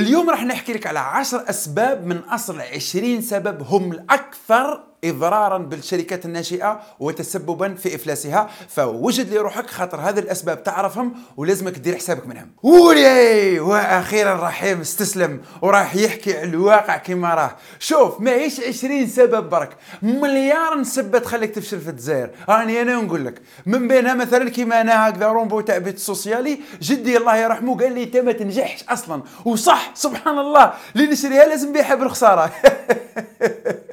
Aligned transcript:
اليوم 0.00 0.30
راح 0.30 0.44
نحكي 0.44 0.72
لك 0.72 0.86
على 0.86 0.98
عشر 0.98 1.50
أسباب 1.50 2.06
من 2.06 2.16
أصل 2.16 2.60
عشرين 2.60 3.22
سبب 3.22 3.62
هم 3.62 3.92
الأكثر 3.92 4.89
إضرارا 5.04 5.58
بالشركات 5.58 6.24
الناشئة 6.24 6.80
وتسببا 7.00 7.74
في 7.74 7.94
إفلاسها. 7.94 8.50
فوجد 8.68 9.30
لي 9.30 9.38
روحك 9.38 9.70
خاطر 9.70 10.00
هذه 10.00 10.18
الأسباب 10.18 10.62
تعرفهم 10.62 11.14
ولازمك 11.36 11.72
دير 11.78 11.96
حسابك 11.96 12.26
منهم. 12.26 12.50
ولي 12.62 13.60
وأخيرا 13.60 14.34
رحيم 14.34 14.80
استسلم 14.80 15.40
وراح 15.62 15.96
يحكي 15.96 16.36
على 16.38 16.48
الواقع 16.48 16.96
كما 16.96 17.34
راه. 17.34 17.56
شوف 17.78 18.20
ماهيش 18.20 18.60
20 18.60 19.06
سبب 19.06 19.50
برك. 19.50 19.76
مليار 20.02 20.78
نسبة 20.80 21.18
تخليك 21.18 21.54
تفشل 21.54 21.80
في 21.80 21.90
الجزائر. 21.90 22.30
راني 22.48 22.82
أنا 22.82 22.94
نقول 22.94 23.24
لك 23.26 23.42
من 23.66 23.88
بينها 23.88 24.14
مثلا 24.14 24.50
كيما 24.50 24.80
أنا 24.80 25.08
هكذا 25.08 25.26
رومبو 25.26 25.60
تاع 25.60 25.78
بيت 25.78 25.94
ال 25.96 26.05
social 26.05 26.60
جدي 26.82 27.16
الله 27.16 27.36
يرحمه 27.36 27.78
قال 27.78 27.92
لي 27.92 28.02
انت 28.02 28.16
ما 28.16 28.32
تنجحش 28.32 28.84
أصلا. 28.88 29.22
وصح 29.44 29.90
سبحان 29.94 30.38
الله 30.38 30.72
اللي 30.96 31.06
نشريها 31.06 31.46
لازم 31.46 31.68
نبيعها 31.68 31.94
بالخساره 31.94 32.52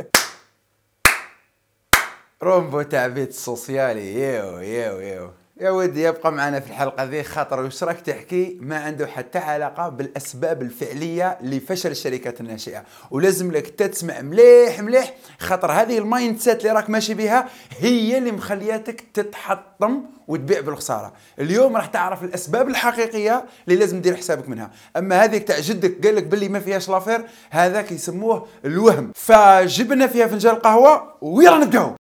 رومبو 2.47 2.81
تاع 2.81 3.07
بيت 3.07 3.29
ال 3.29 3.42
social 3.42 4.21
يو 4.21 4.59
يو 4.59 4.99
يو 4.99 5.29
يا 5.61 5.69
ودي 5.69 6.03
يبقى 6.03 6.31
معنا 6.31 6.59
في 6.59 6.69
الحلقة 6.69 7.03
ذي. 7.03 7.23
خاطر 7.23 7.59
وش 7.59 7.83
راك 7.83 8.01
تحكي؟ 8.01 8.57
ما 8.61 8.77
عنده 8.77 9.07
حتى 9.07 9.39
علاقة 9.39 9.89
بالأسباب 9.89 10.61
الفعلية 10.61 11.37
لفشل 11.41 11.91
الشركات 11.91 12.41
الناشئة. 12.41 12.83
ولازم 13.11 13.51
لك 13.51 13.67
تسمع 13.67 14.21
مليح 14.21 14.79
مليح. 14.81 15.13
خاطر 15.39 15.71
هذه 15.71 15.97
ال 15.97 16.39
mindset 16.39 16.59
اللي 16.59 16.71
راك 16.71 16.89
ماشي 16.89 17.13
بها 17.13 17.47
هي 17.79 18.17
اللي 18.17 18.31
مخلياتك 18.31 19.03
تتحطم 19.13 20.01
وتبيع 20.27 20.59
بالخسارة. 20.59 21.13
اليوم 21.39 21.77
راح 21.77 21.85
تعرف 21.85 22.23
الأسباب 22.23 22.69
الحقيقية 22.69 23.45
اللي 23.67 23.79
لازم 23.79 24.01
دير 24.01 24.15
حسابك 24.15 24.49
منها. 24.49 24.71
أما 24.97 25.23
هذيك 25.23 25.43
تاع 25.43 25.59
جدك 25.59 26.05
قال 26.05 26.15
لك 26.15 26.23
باللي 26.23 26.49
ما 26.49 26.59
فيهاش 26.59 26.89
l'affaire 26.89 27.21
هذاك 27.49 27.91
يسموه 27.91 28.47
الوهم. 28.65 29.11
فجبنا 29.15 30.07
فيها 30.07 30.27
فنجان 30.27 30.55
قهوه 30.55 31.13
ويلا 31.21 31.57
نبدأو. 31.57 31.96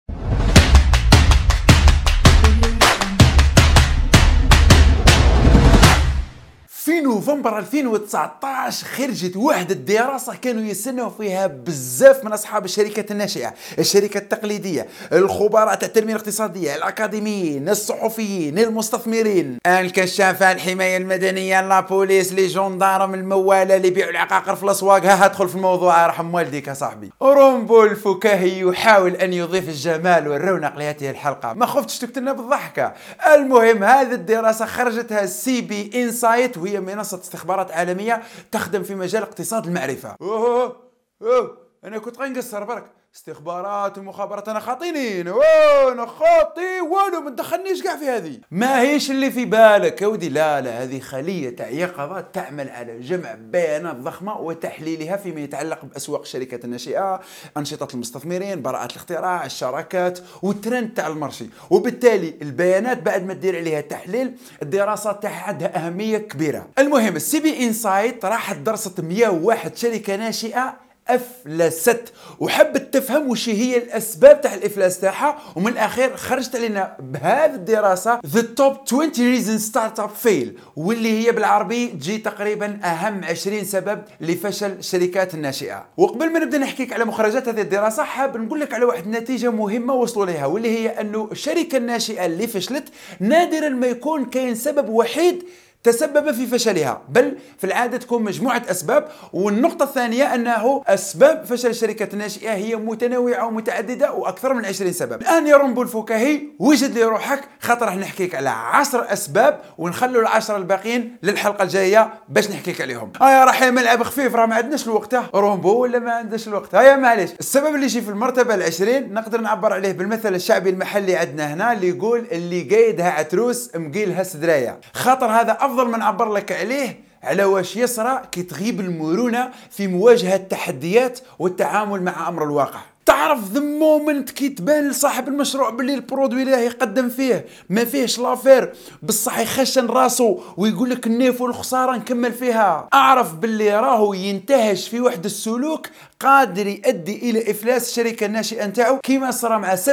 نوفمبر 7.04 7.58
2019 7.58 8.88
خرجت 8.88 9.38
وحدة 9.38 9.76
دراسة 9.76 10.36
كانوا 10.36 10.64
يستنوا 10.64 11.10
فيها 11.10 11.48
بزاف 11.48 12.24
من 12.26 12.34
أصحاب 12.34 12.66
الشركات 12.66 13.12
الناشئة. 13.12 13.54
الشركات 13.80 14.24
التقليدية 14.24 14.88
الخبراء 15.14 15.76
تاع 15.76 15.88
التنمية 15.88 16.14
الاقتصادية 16.14 16.76
الأكاديميين 16.76 17.70
الصحفيين 17.70 18.60
المستثمرين. 18.60 19.58
الكشافة 19.68 20.52
الحماية 20.52 20.98
المدنية 20.98 21.62
لابوليس 21.62 22.34
لي 22.34 22.48
جوندارم 22.48 23.14
الموالة 23.14 23.76
اللي 23.76 23.88
يبيعوا 23.88 24.12
العقاقر 24.12 24.56
في 24.56 24.64
الأسواق 24.64 25.06
ها 25.06 25.26
هدخل 25.26 25.50
في 25.50 25.56
الموضوع 25.56 26.06
ارحم 26.06 26.34
والديك 26.34 26.68
يا 26.68 26.74
صاحبي. 26.74 27.12
رومبو 27.22 27.84
الفكاهي 27.84 28.60
يحاول 28.60 29.16
أن 29.16 29.34
يضيف 29.34 29.70
الجمال 29.70 30.28
والرونق 30.28 30.78
لهذه 30.78 31.10
الحلقة. 31.10 31.54
ما 31.54 31.66
خفتش 31.66 32.00
تقتلنا 32.00 32.34
بالضحكة. 32.34 32.94
المهم 33.36 33.84
هذه 33.84 34.12
الدراسة 34.12 34.66
خرجتها 34.66 35.26
CB 35.26 35.92
Insights 35.96 36.58
وهي 36.58 36.80
منصة 36.96 37.20
استخبارات 37.20 37.72
عالمية 37.72 38.22
تخدم 38.52 38.84
في 38.84 38.96
مجال 38.96 39.24
اقتصاد 39.24 39.68
المعرفة. 39.68 40.16
أوه 40.22 40.78
أوه 41.22 41.58
أنا 41.84 42.00
كنت 42.00 42.20
غنقصر 42.20 42.64
برك. 42.64 43.01
استخبارات 43.16 43.98
ومخابرات. 43.98 44.50
أنا 44.50 44.60
خاطيني 44.60 45.28
وأنا 45.28 46.06
خاطي 46.06 46.82
والو 46.82 47.22
ما 47.22 47.30
تدخلنيش 47.30 47.84
كاع 47.84 47.98
في 47.98 48.06
هذه؟ 48.06 48.40
ما 48.52 48.82
هيش 48.82 49.12
اللي 49.12 49.32
في 49.32 49.46
بالك؟ 49.46 50.02
يا 50.02 50.08
ودي 50.08 50.30
لا 50.30 50.62
لا 50.62 50.84
هذه 50.84 51.00
خلية 51.00 51.56
تاع 51.56 51.70
يقظه 51.70 52.22
تعمل 52.22 52.70
على 52.70 53.00
جمع 53.00 53.34
بيانات 53.34 53.96
ضخمه 53.96 54.38
وتحليلها 54.42 55.18
فيما 55.18 55.40
يتعلق 55.42 55.86
بأسواق 55.86 56.22
الشركات 56.22 56.66
الناشئه 56.66 57.22
أنشطة 57.58 57.94
المستثمرين 57.94 58.62
براءات 58.62 58.92
الاختراع 58.92 59.46
الشراكات 59.46 60.20
والترند 60.42 60.94
تاع 60.94 61.08
ال 61.08 61.13
marché 61.13 61.46
وبالتالي 61.70 62.34
البيانات 62.42 63.02
بعد 63.02 63.26
ما 63.26 63.34
تدير 63.34 63.58
عليها 63.58 63.82
تحليل 63.82 64.38
الدراسة 64.62 65.12
تاعها 65.12 65.44
عندها 65.44 65.88
أهمية 65.88 66.18
كبيرة. 66.18 66.68
المهم 66.80 67.16
ال 67.16 67.40
CB 67.40 67.64
Insights 67.64 68.26
راحت 68.26 68.58
درست 68.58 69.02
101 69.02 69.78
شركة 69.78 70.16
ناشئة 70.16 70.91
أفلست. 71.16 72.14
وحبت 72.40 72.94
تفهم 72.94 73.30
وش 73.30 73.50
هي 73.50 73.78
الأسباب 73.78 74.42
تاع 74.42 74.54
الإفلاس 74.54 75.00
تاعها 75.00 75.38
ومن 75.56 75.72
الأخير 75.72 76.18
خرجت 76.18 76.56
علينا 76.56 76.96
بهذه 77.00 77.56
الدراسة 77.56 78.20
The 78.20 78.44
Top 78.60 78.94
20 78.94 79.12
Reasons 79.12 79.62
Startup 79.72 80.28
Fail 80.28 80.48
واللي 80.76 81.28
هي 81.28 81.32
بالعربي 81.32 81.88
تجي 81.88 82.18
تقريبا 82.18 82.80
أهم 82.84 83.24
20 83.26 83.64
سبب 83.64 84.02
لفشل 84.22 84.72
الشركات 84.72 85.34
الناشئة. 85.34 85.86
وقبل 85.98 86.30
ما 86.34 86.40
نبدأ 86.40 86.58
نحكيك 86.58 86.94
على 86.94 87.06
مخرجات 87.06 87.48
هذه 87.48 87.62
الدراسة 87.62 88.04
حاب 88.04 88.38
نقول 88.38 88.60
لك 88.60 88.74
على 88.74 88.86
واحد 88.86 89.04
النتيجه 89.06 89.52
مهمة 89.52 89.94
وصلوا 89.94 90.26
لها 90.26 90.46
واللي 90.46 90.80
هي 90.80 91.02
أنه 91.02 91.30
الشركة 91.32 91.78
الناشئة 91.78 92.26
اللي 92.26 92.48
فشلت 92.48 92.84
نادرا 93.20 93.70
ما 93.70 93.88
يكون 93.88 94.26
كاين 94.26 94.56
سبب 94.56 94.90
وحيد 94.90 95.44
تسبب 95.84 96.32
في 96.32 96.48
فشلها. 96.48 97.02
بل 97.10 97.38
في 97.58 97.64
العادة 97.64 97.98
تكون 97.98 98.24
مجموعة 98.24 98.62
أسباب 98.72 99.08
والنقطة 99.34 99.84
الثانية 99.84 100.36
أنه 100.36 100.84
أسباب 100.88 101.46
فشل 101.46 101.70
الشركات 101.70 102.14
الناشئة 102.14 102.54
هي 102.54 102.76
متنوعة 102.76 103.46
ومتعددة 103.46 104.14
وأكثر 104.14 104.54
من 104.54 104.66
20 104.66 104.92
سبب. 104.94 105.22
الآن 105.22 105.48
يا 105.48 105.58
رمبو 105.58 105.82
الفكاهي 105.82 106.42
وجد 106.60 106.94
لي 106.98 107.04
روحك 107.04 107.42
خاطر 107.60 107.86
راح 107.86 107.96
نحكيك 107.96 108.36
على 108.36 108.50
10 108.50 109.14
أسباب 109.14 109.60
ونخلوا 109.78 110.22
العشرة 110.22 110.58
الباقيين 110.58 111.18
للحلقة 111.24 111.64
الجاية 111.64 112.14
باش 112.30 112.52
نحكيك 112.52 112.82
عليهم. 112.82 113.12
آه 113.22 113.30
يا 113.32 113.46
رحيم 113.46 113.80
العب 113.80 114.04
خفيف 114.04 114.36
راه 114.36 114.46
ما 114.46 114.56
عندناش 114.56 114.88
الوقت. 114.88 115.16
رومبو 115.36 115.82
ولا 115.82 116.00
ما 116.00 116.12
عندناش 116.12 116.48
الوقت؟ 116.48 116.76
هيا 116.76 116.96
معليش. 116.96 117.30
السبب 117.40 117.76
اللي 117.76 117.86
يجي 117.86 118.02
في 118.02 118.10
المرتبة 118.10 118.56
العشرين 118.56 119.14
نقدر 119.14 119.42
نعبر 119.42 119.74
عليه 119.74 119.92
بالمثل 119.92 120.36
الشعبي 120.36 120.70
المحلي 120.70 121.16
عندنا 121.16 121.54
هنا 121.54 121.74
اللي 121.74 121.90
يقول 121.90 122.28
اللي 122.32 122.62
قايدها 122.62 123.10
عتروس 123.12 123.76
مقيلها 123.76 124.24
سدرايا 124.24 124.80
خاطر 124.94 125.26
هذا 125.26 125.52
أفضل 125.72 125.88
ما 125.88 125.98
نعبر 125.98 126.34
لك 126.34 126.52
عليه 126.52 127.00
على 127.24 127.44
واش 127.44 127.76
يصرى 127.76 128.22
كي 128.32 128.44
تغيب 128.44 128.80
المرونة 128.80 129.50
في 129.70 129.88
مواجهة 129.88 130.36
التحديات 130.36 131.20
والتعامل 131.40 132.02
مع 132.04 132.28
أمر 132.28 132.44
الواقع. 132.44 132.82
تعرف 133.06 133.52
the 133.52 133.60
moment 133.60 134.30
كي 134.30 134.50
تبان 134.50 134.90
لصاحب 134.90 135.28
المشروع 135.28 135.70
باللي 135.70 135.94
ال 135.94 136.00
produit 136.00 136.44
اللي 136.44 136.66
يقدم 136.66 137.10
فيه 137.10 137.46
ما 137.70 137.86
فيهش 137.86 138.20
l'affaire 138.20 138.74
بصح 139.04 139.40
يخشن 139.40 139.88
راسو 139.88 140.40
ويقول 140.58 140.90
لك 140.90 141.08
النيف 141.08 141.42
والخسارة 141.42 141.96
نكمل 141.96 142.34
فيها. 142.34 142.90
أعرف 142.94 143.34
باللي 143.36 143.80
راهو 143.80 144.14
ينتهج 144.14 144.88
في 144.88 145.02
واحد 145.02 145.26
السلوك 145.26 145.88
قادر 146.20 146.68
يؤدي 146.68 147.30
إلى 147.30 147.52
إفلاس 147.52 147.90
الشركة 147.90 148.26
الناشئة 148.26 148.66
نتاعو. 148.66 149.00
كما 149.04 149.32
صرا 149.32 149.58
مع 149.58 149.76
7% 149.76 149.90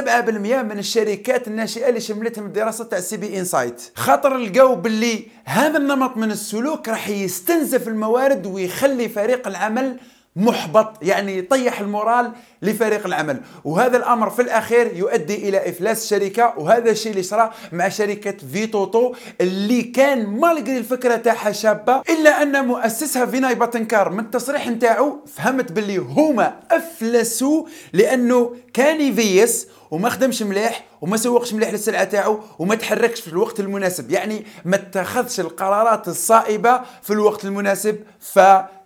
من 0.63 0.79
الشركات 0.79 1.47
الناشئة 1.47 1.89
اللي 1.89 1.99
شملتهم 1.99 2.45
الدراسه 2.45 2.83
تاع 2.83 2.99
CB 2.99 3.39
Insights. 3.39 3.81
خاطر 3.95 4.37
لقاو 4.37 4.75
باللي 4.75 5.27
هذا 5.45 5.77
النمط 5.77 6.17
من 6.17 6.31
السلوك 6.31 6.89
راح 6.89 7.09
يستنزف 7.09 7.87
الموارد 7.87 8.45
ويخلي 8.45 9.09
فريق 9.09 9.47
العمل 9.47 9.99
محبط 10.35 10.93
يعني 11.03 11.37
يطيح 11.37 11.79
ال 11.79 11.88
moral 11.88 12.31
لفريق 12.61 13.05
العمل. 13.05 13.41
وهذا 13.63 13.97
الأمر 13.97 14.29
في 14.29 14.41
الأخير 14.41 14.91
يؤدي 14.95 15.49
إلى 15.49 15.69
إفلاس 15.69 16.03
الشركة 16.03 16.53
وهذا 16.57 16.91
الشيء 16.91 17.11
اللي 17.11 17.23
صرا 17.23 17.53
مع 17.71 17.89
شركة 17.89 18.37
فيتوتو 18.53 19.13
اللي 19.41 19.81
كان 19.81 20.25
malgré 20.27 20.77
الفكرة 20.77 21.15
تاعها 21.15 21.51
شابة 21.51 22.01
إلا 22.09 22.41
أن 22.41 22.65
مؤسسها 22.67 23.25
فيناي 23.25 23.55
باتنكار 23.55 24.09
من 24.09 24.19
التصريح 24.19 24.67
نتاعو 24.67 25.19
فهمت 25.35 25.71
باللي 25.71 25.97
هما 25.97 26.59
أفلسوا 26.71 27.65
لأنه 27.93 28.55
كان 28.73 29.01
يفيس 29.01 29.67
وما 29.91 30.09
خدمش 30.09 30.41
مليح 30.41 30.83
وما 31.01 31.17
سوقش 31.17 31.53
مليح 31.53 31.69
للسلعة 31.69 32.03
تاعو 32.03 32.39
وما 32.59 32.75
تحركش 32.75 33.21
في 33.21 33.27
الوقت 33.27 33.59
المناسب. 33.59 34.11
يعني 34.11 34.45
ما 34.65 34.75
اتخذش 34.75 35.39
القرارات 35.39 36.07
الصائبة 36.07 36.81
في 37.01 37.13
الوقت 37.13 37.45
المناسب 37.45 37.97
ف 38.19 38.39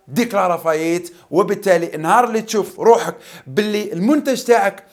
déclara 0.08 0.56
faillite 0.56 1.14
وبالتالي 1.30 1.94
النهار 1.94 2.24
اللي 2.24 2.42
تشوف 2.42 2.80
روحك 2.80 3.14
باللي 3.46 3.92
المنتج 3.92 4.44
تاعك 4.44 4.84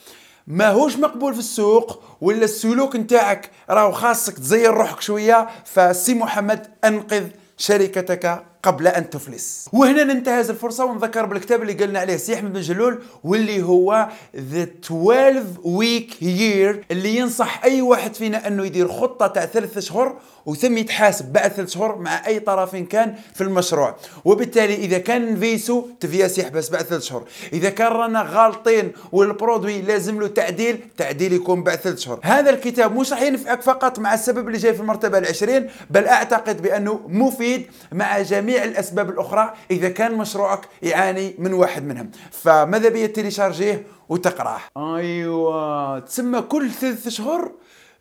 ماهوش 0.48 0.98
مقبول 0.98 1.34
في 1.34 1.40
السوق 1.40 2.04
ولا 2.22 2.44
السلوك 2.44 2.96
نتاعك 2.96 3.52
راهو 3.70 3.92
خاصك 3.92 4.40
تزير 4.40 4.74
روحك 4.74 5.02
شوية 5.02 5.48
فسي 5.66 6.14
محمد 6.14 6.68
أنقذ 6.84 7.28
شركتك. 7.58 8.51
قبل 8.64 8.88
أن 8.88 9.10
تفلس. 9.10 9.70
وهنا 9.74 10.04
ننتهز 10.04 10.50
الفرصة 10.50 10.86
ونذكر 10.86 11.26
بالكتاب 11.26 11.62
اللي 11.62 11.74
قلنا 11.74 12.00
عليه 12.00 12.18
سي 12.18 12.34
أحمد 12.34 12.54
بن 12.54 12.62
جلول 12.62 13.04
واللي 13.24 13.64
هو 13.64 14.08
The 14.36 14.64
12 14.64 15.44
Week 15.64 16.24
Year 16.24 16.86
اللي 16.92 17.18
ينصح 17.18 17.64
أي 17.64 17.82
واحد 17.82 18.16
فينا 18.16 18.48
أنه 18.48 18.66
يدير 18.66 18.88
خطة 18.88 19.28
تاع 19.28 19.46
ثلاث 19.46 19.78
اشهر 19.78 20.20
وثم 20.46 20.78
يتحاسب 20.78 21.34
بعد 21.34 21.52
ثلاث 21.52 21.70
شهور 21.70 21.96
مع 21.96 22.28
أي 22.28 22.40
طرف 22.40 22.76
كان 22.76 23.16
في 23.34 23.42
المشروع. 23.42 23.96
وبالتالي 24.26 24.76
إذا 24.76 24.98
كان 24.98 25.40
فيسو 25.40 25.88
تفياس 26.00 26.38
يحبس 26.38 26.70
بعد 26.70 26.84
ثلاث 26.84 27.04
شهور. 27.04 27.24
إذا 27.54 27.70
كان 27.70 27.88
رانا 27.88 28.26
غالطين 28.30 28.92
وال 29.12 29.27
produit 29.27 29.82
لازم 29.82 30.20
له 30.20 30.28
تعديل 30.28 30.80
تعديل 30.98 31.34
يكون 31.34 31.64
بعد 31.64 31.78
ثلاث 31.78 32.00
شهور. 32.00 32.20
هذا 32.24 32.50
الكتاب 32.50 32.96
مش 32.96 33.12
راح 33.12 33.22
ينفعك 33.22 33.62
فقط 33.62 34.00
مع 34.00 34.14
السبب 34.14 34.48
اللي 34.48 34.58
جاي 34.58 34.74
في 34.74 34.80
المرتبة 34.80 35.18
العشرين 35.18 35.70
بل 35.90 36.08
أعتقد 36.08 36.62
بأنه 36.62 37.00
مفيد 37.08 37.66
مع 37.92 38.22
جميع 38.22 38.51
جميع 38.52 38.64
الأسباب 38.64 39.10
الأخرى 39.10 39.54
إذا 39.72 39.90
كان 39.90 40.18
مشروعك 40.18 40.62
يعاني 40.82 41.36
من 41.38 41.54
واحد 41.54 41.84
منهم. 41.84 42.12
فماذا 42.32 42.90
بيا 42.90 43.08
تيليشارجيه 43.08 43.84
وتقراه؟ 44.10 44.60
أيوه 44.78 46.00
تسمى 46.00 46.42
كل 46.42 46.72
ثلاث 46.72 47.08
شهور 47.08 47.52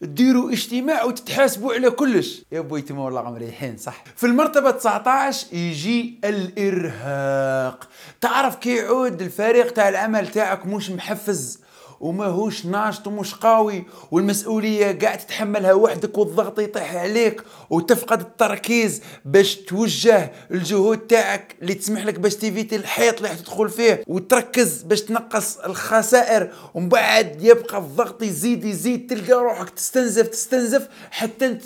ديروا 0.03 0.51
اجتماع 0.51 1.05
وتتحاسبوا 1.05 1.75
على 1.75 1.91
كلش. 1.91 2.43
يا 2.53 2.61
بويتي 2.61 2.93
ما 2.93 3.05
والله 3.05 3.31
مريحين 3.31 3.77
صح؟ 3.77 4.05
في 4.17 4.27
المرتبة 4.27 4.71
19 4.71 5.47
يجي 5.53 6.21
الإرهاق. 6.25 7.89
تعرف 8.21 8.57
كي 8.57 8.77
يعود 8.77 9.23
الفريق 9.23 9.73
تاع 9.73 9.89
العمل 9.89 10.29
تاعك 10.29 10.67
مش 10.67 10.91
محفز؟ 10.91 11.61
وماهوش 12.01 12.67
ناشط 12.67 13.07
ومش 13.07 13.35
قوي 13.35 13.85
والمسؤولية 14.11 14.99
قاعد 14.99 15.19
تتحملها 15.19 15.73
وحدك 15.73 16.19
والضغط 16.19 16.59
يطيح 16.59 16.95
عليك 16.95 17.43
وتفقد 17.71 18.21
التركيز 18.21 19.03
باش 19.25 19.57
توجه 19.57 20.33
الجهود 20.51 20.99
تاعك 20.99 21.57
اللي 21.63 21.75
تسمح 21.75 22.05
لك 22.05 22.19
باش 22.21 22.37
ت 22.37 22.42
éviter 22.42 22.77
الحيط 22.77 23.17
اللي 23.17 23.37
تدخل 23.37 23.69
فيه 23.69 24.03
وتركز 24.07 24.83
باش 24.83 25.03
تنقص 25.03 25.59
الخسائر 25.59 26.51
ومن 26.75 26.89
بعد 26.89 27.43
يبقى 27.45 27.79
الضغط 27.79 28.23
يزيد 28.23 28.65
يزيد 28.65 29.11
تلقى 29.11 29.33
روحك 29.33 29.71
تستنزف 29.71 30.27
تستنزف 30.29 30.89
حتى 31.11 31.47
أنت 31.47 31.63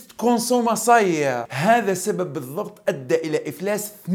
صاية 0.75 1.47
هذا 1.51 1.95
سبب 1.95 2.33
بالضبط 2.33 2.83
أدى 2.89 3.15
إلى 3.15 3.49
إفلاس 3.49 3.89
8% 4.07 4.11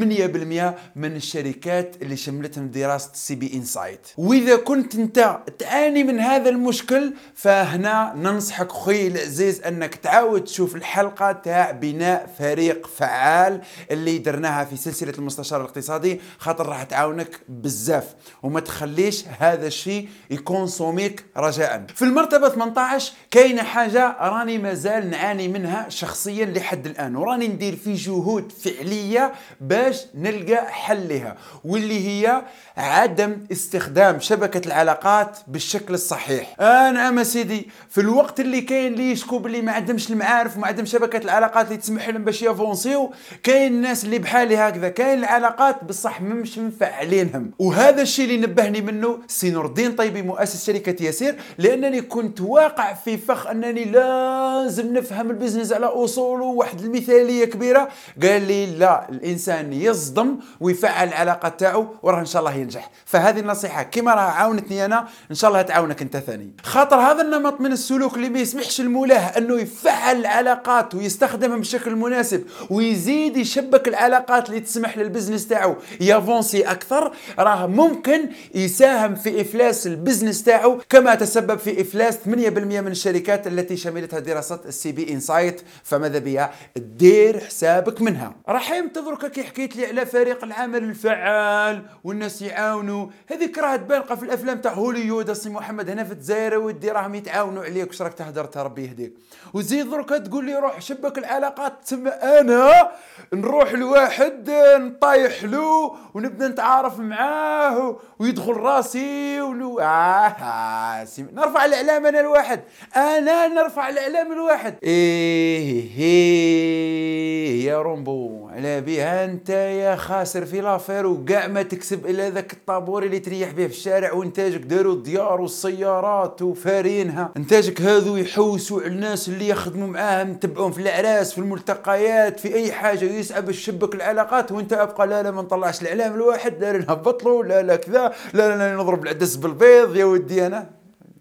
من 0.95 1.15
الشركات 1.15 1.95
اللي 2.01 2.17
شملتهم 2.17 2.67
دراسة 2.71 3.09
CB 3.13 3.53
Insights. 3.53 4.07
وإذا 4.17 4.55
كنت 4.55 4.95
أنت 4.95 5.39
تعاني 5.59 6.03
من 6.09 6.19
هذا 6.19 6.49
المشكل 6.49 7.13
فهنا 7.35 8.13
ننصحك 8.15 8.71
خوي 8.71 9.07
العزيز 9.07 9.61
أنك 9.61 9.95
تعاود 9.95 10.43
تشوف 10.43 10.75
الحلقة 10.75 11.31
تاع 11.31 11.71
بناء 11.71 12.29
فريق 12.39 12.87
فعال 12.87 13.61
اللي 13.91 14.17
درناها 14.17 14.65
في 14.65 14.77
سلسلة 14.77 15.13
المستشار 15.17 15.61
الاقتصادي 15.61 16.21
خاطر 16.37 16.65
راح 16.65 16.83
تعاونك 16.83 17.39
بزاف. 17.49 18.15
وما 18.43 18.59
تخليش 18.59 19.25
هذا 19.39 19.67
الشيء 19.67 20.09
يكونسوميك 20.29 21.25
رجاء. 21.37 21.85
في 21.95 22.01
المرتبة 22.01 22.49
18 22.49 23.13
كاينة 23.31 23.63
حاجة 23.63 24.15
راني 24.19 24.57
مازال 24.57 25.09
نعاني 25.09 25.47
منها 25.47 25.89
شخصيا 25.89 26.45
لحد 26.45 26.85
الآن. 26.85 27.15
وراني 27.15 27.47
ندير 27.47 27.75
في 27.75 27.93
جهود 27.93 28.51
فعلية 28.51 29.33
باش 29.61 30.01
نلقى 30.15 30.71
حل 30.71 31.09
لها 31.09 31.37
واللي 31.63 32.07
هي 32.07 32.41
عدم 32.77 33.37
استخدام 33.51 34.19
شبكة 34.19 34.67
العلاقات 34.67 35.37
بالشكل 35.47 35.98
الصحيح 35.99 36.55
آه 36.59 36.91
نعم 36.91 37.23
سيدي 37.23 37.69
في 37.89 38.01
الوقت 38.01 38.39
اللي 38.39 38.61
كاين 38.61 38.93
اللي 38.93 39.11
يشكو 39.11 39.37
باللي 39.39 39.61
ما 39.61 39.71
عندهمش 39.71 40.09
المعارف 40.11 40.57
وما 40.57 40.67
عندهمش 40.67 40.91
شبكة 40.91 41.17
العلاقات 41.17 41.65
اللي 41.65 41.77
تسمح 41.77 42.09
لهم 42.09 42.23
باش 42.23 42.41
يافونسيو 42.41 43.11
كاين 43.43 43.73
الناس 43.73 44.05
اللي 44.05 44.19
بحالي 44.19 44.57
هكذا 44.57 44.89
كاين 44.89 45.19
العلاقات 45.19 45.83
بصح 45.83 46.21
مش 46.21 46.57
مفعلينهم. 46.57 47.51
وهذا 47.59 48.01
الشيء 48.01 48.25
اللي 48.25 48.47
نبهني 48.47 48.81
منه 48.81 49.19
سي 49.27 49.51
نور 49.51 49.65
الدين 49.65 49.95
طيبي 49.95 50.21
مؤسس 50.21 50.65
شركة 50.67 51.03
ياسير 51.03 51.35
لأنني 51.57 52.01
كنت 52.01 52.41
واقع 52.41 52.93
في 52.93 53.17
فخ 53.17 53.47
أنني 53.47 53.85
لازم 53.85 54.93
نفهم 54.93 55.29
ال 55.29 55.34
business 55.34 55.73
على 55.73 55.85
أصوله. 55.85 56.45
واحد 56.45 56.79
المثالية 56.81 57.45
كبيرة. 57.45 57.89
قال 58.23 58.41
لي 58.47 58.65
لا 58.65 59.09
الإنسان 59.09 59.73
يصدم 59.73 60.37
ويفعل 60.59 61.07
العلاقات 61.07 61.59
تاعو 61.59 61.85
وراه 62.03 62.19
إن 62.19 62.25
شاء 62.25 62.39
الله 62.41 62.53
ينجح. 62.55 62.89
فهذه 63.05 63.39
النصيحة 63.39 63.83
كما 63.83 64.13
راه 64.13 64.21
عاونتني 64.21 64.85
أنا 64.85 65.07
إن 65.31 65.35
شاء 65.35 65.49
الله 65.49 65.61
تعاون 65.61 65.88
تعاونك 65.89 66.01
انت 66.01 66.17
ثاني. 66.17 66.51
خاطر 66.63 66.95
هذا 66.95 67.21
النمط 67.21 67.61
من 67.61 67.71
السلوك 67.71 68.15
اللي 68.15 68.29
ما 68.29 68.39
يسمحش 68.39 68.81
لمولاه 68.81 69.37
انه 69.37 69.59
يفعل 69.59 70.19
العلاقات 70.19 70.95
ويستخدمها 70.95 71.57
بشكل 71.57 71.95
مناسب 71.95 72.43
ويزيد 72.69 73.37
يشبك 73.37 73.87
العلاقات 73.87 74.49
اللي 74.49 74.59
تسمح 74.59 74.97
لل 74.97 75.07
business 75.07 75.47
تاعو 75.47 75.75
ي 76.01 76.09
avancer 76.09 76.61
أكثر 76.61 77.11
راه 77.39 77.67
ممكن 77.67 78.29
يساهم 78.55 79.15
في 79.15 79.41
إفلاس 79.41 79.87
ال 79.87 79.93
business 79.93 80.43
تاعو. 80.43 80.81
كما 80.89 81.15
تسبب 81.15 81.59
في 81.59 81.81
إفلاس 81.81 82.17
8% 82.17 82.27
من 82.27 82.91
الشركات 82.91 83.47
التي 83.47 83.77
شملتها 83.77 84.19
دراسة 84.19 84.59
ال 84.65 84.91
CB 84.91 85.13
Insights 85.13 85.61
فماذا 85.83 86.19
بيا 86.19 86.49
دير 86.75 87.39
حسابك 87.39 88.01
منها. 88.01 88.35
راح 88.49 88.71
ينتظرك 88.71 89.31
كي 89.31 89.43
حكيت 89.43 89.75
لي 89.75 89.85
على 89.85 90.05
فريق 90.05 90.43
العمل 90.43 90.83
الفعال 90.83 91.81
والناس 92.03 92.41
يعاونوا. 92.41 93.07
هذيك 93.27 93.57
راه 93.57 93.75
تبان 93.75 94.03
في 94.15 94.23
الأفلام 94.23 94.57
تاع 94.57 94.73
هوليود 94.73 95.29
السي 95.29 95.49
محمد 95.69 95.89
هنا 95.89 96.03
في 96.03 96.11
الجزائر 96.13 96.57
ودي 96.57 96.91
راهم 96.91 97.15
يتعاونوا 97.15 97.63
عليك 97.63 97.87
واش 97.87 98.01
راك 98.01 98.13
تهدر 98.13 98.49
ربي 98.55 98.83
يهديك؟ 98.85 99.13
وزيد 99.53 99.89
درك 99.89 100.09
تقول 100.09 100.45
لي 100.45 100.55
روح 100.55 100.81
شبك 100.81 101.17
العلاقات 101.17 101.73
تسمى 101.83 102.09
أنا 102.09 102.91
نروح 103.33 103.73
لواحد 103.73 104.49
نطايح 104.77 105.43
له 105.43 105.95
ونبدأ 106.13 106.47
نتعارف 106.47 106.99
معاه 106.99 107.99
ويدخل 108.19 108.53
راسي 108.53 109.41
ولو 109.41 109.79
آه, 109.79 109.83
آه 109.83 111.07
نرفع 111.33 111.65
الإعلام 111.65 112.05
أنا 112.05 112.19
الواحد. 112.19 112.59
أنا 112.95 113.47
نرفع 113.47 113.89
الإعلام 113.89 114.31
الواحد. 114.31 114.75
إيه, 114.83 115.97
إيه 115.97 117.65
يا 117.65 117.81
رومبو 117.81 118.47
على 118.47 118.81
بها 118.81 119.25
أنت 119.25 119.49
يا 119.49 119.95
خاسر 119.95 120.45
في 120.45 120.61
لافير 120.61 121.07
وكاع 121.07 121.47
ما 121.47 121.61
تكسب 121.61 122.05
إلا 122.05 122.29
ذاك 122.29 122.53
الطابور 122.53 123.03
اللي 123.03 123.19
تريح 123.19 123.51
به 123.51 123.67
في 123.67 123.73
الشارع 123.73 124.13
وإنتاجك 124.13 124.59
داروا 124.61 124.93
الديار 124.93 125.41
والسيارات 125.65 126.41
وفارينها. 126.41 127.31
انتاجك 127.37 127.81
هذو 127.81 128.17
يحوسوا 128.17 128.81
على 128.81 128.87
الناس 128.87 129.29
اللي 129.29 129.47
يخدموا 129.47 129.87
معاهم 129.87 130.33
تبعون 130.33 130.71
في 130.71 130.81
الأعراس 130.81 131.31
في 131.31 131.37
الملتقيات 131.37 132.39
في 132.39 132.55
أي 132.55 132.71
حاجة. 132.71 133.05
يسعى 133.05 133.39
الشبك 133.39 133.95
العلاقات 133.95 134.51
وانت 134.51 134.73
أبقى 134.73 135.07
لا 135.07 135.23
لا 135.23 135.31
ما 135.31 135.41
نطلعش 135.41 135.81
الإعلام 135.81 136.13
الواحد 136.13 136.63
لا 136.63 136.77
نهبط 136.77 137.23
له 137.23 137.43
لا 137.43 137.61
لا 137.61 137.75
كذا 137.75 138.13
لا 138.33 138.57
لا 138.57 138.75
نضرب 138.75 139.03
العدس 139.03 139.35
بالبيض. 139.35 139.95
يا 139.95 140.05
ودي 140.05 140.47
أنا. 140.47 140.69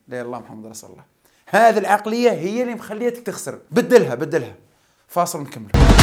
لا 0.08 0.22
الله 0.22 0.38
محمد 0.38 0.66
رسول 0.66 0.90
الله. 0.90 1.04
هذه 1.46 1.78
العقلية 1.78 2.30
هي 2.30 2.62
اللي 2.62 2.74
مخليتك 2.74 3.26
تخسر. 3.26 3.58
بدلها 3.70 4.14
بدلها. 4.14 4.54
فاصل 5.08 5.40
نكمل. 5.40 5.97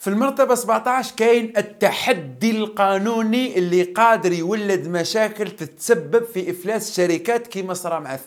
في 0.00 0.10
المرتبة 0.10 0.54
17 0.54 1.14
كاين 1.16 1.52
التحدي 1.56 2.50
القانوني 2.50 3.58
اللي 3.58 3.82
قادر 3.82 4.32
يولد 4.32 4.88
مشاكل 4.88 5.50
تتسبب 5.50 6.24
في 6.34 6.50
إفلاس 6.50 6.96
شركات 6.96 7.46
كيما 7.46 7.74
صرا 7.74 7.98
مع 7.98 8.16
8% 8.16 8.20